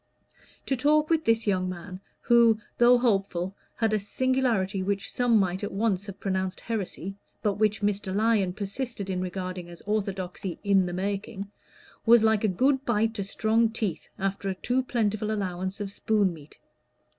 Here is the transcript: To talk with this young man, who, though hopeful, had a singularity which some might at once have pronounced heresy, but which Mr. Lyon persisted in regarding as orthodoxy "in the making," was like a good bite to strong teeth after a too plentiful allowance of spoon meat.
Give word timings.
To 0.65 0.75
talk 0.75 1.11
with 1.11 1.25
this 1.25 1.45
young 1.45 1.69
man, 1.69 2.01
who, 2.21 2.57
though 2.79 2.97
hopeful, 2.97 3.55
had 3.75 3.93
a 3.93 3.99
singularity 3.99 4.81
which 4.81 5.11
some 5.11 5.37
might 5.37 5.63
at 5.63 5.71
once 5.71 6.07
have 6.07 6.19
pronounced 6.19 6.59
heresy, 6.59 7.13
but 7.43 7.59
which 7.59 7.83
Mr. 7.83 8.15
Lyon 8.15 8.53
persisted 8.53 9.11
in 9.11 9.21
regarding 9.21 9.69
as 9.69 9.81
orthodoxy 9.85 10.57
"in 10.63 10.87
the 10.87 10.93
making," 10.93 11.51
was 12.03 12.23
like 12.23 12.43
a 12.43 12.47
good 12.47 12.83
bite 12.83 13.13
to 13.13 13.23
strong 13.23 13.69
teeth 13.69 14.09
after 14.17 14.49
a 14.49 14.55
too 14.55 14.81
plentiful 14.81 15.29
allowance 15.31 15.79
of 15.79 15.91
spoon 15.91 16.33
meat. 16.33 16.59